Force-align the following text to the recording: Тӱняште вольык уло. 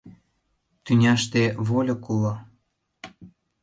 Тӱняште 0.83 1.43
вольык 1.67 2.01
уло. 2.13 2.33